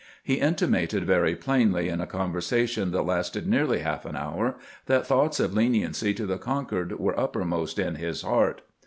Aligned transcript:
He 0.23 0.39
intimated 0.39 1.05
very 1.05 1.35
plainly, 1.35 1.87
in 1.87 2.01
a 2.01 2.07
conversation 2.07 2.89
that 2.89 3.03
lasted 3.03 3.45
nearly 3.45 3.81
haH 3.83 3.99
an 4.05 4.15
hour, 4.15 4.55
that 4.87 5.05
thoughts 5.05 5.39
of 5.39 5.53
leniency 5.53 6.11
to 6.15 6.25
the 6.25 6.39
conquered 6.39 6.97
were 6.99 7.19
uppermost 7.19 7.77
in 7.77 7.93
his 7.97 8.23
heart. 8.23 8.63